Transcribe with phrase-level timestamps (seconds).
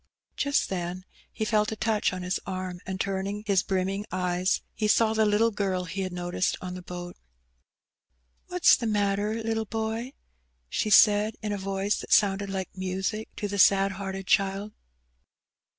[0.35, 4.87] Just then he felt a touch on his arm, and turning his brimming eyes, he
[4.87, 7.15] saw the little girl he had noticed on the boat."
[8.47, 10.13] What's the matter, little boy?"
[10.69, 14.73] she said, in a voioe that sounded like music to the sad hearted child.